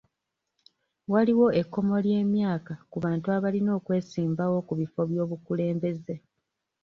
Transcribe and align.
Waliwo 1.11 1.47
ekkomo 1.61 1.95
ly'emyaka 2.05 2.73
ku 2.91 2.97
bantu 3.03 3.27
abalina 3.35 3.71
okwesimbawo 3.79 4.57
ku 4.67 4.73
bifo 4.79 5.01
by'obukulembeze.. 5.09 6.15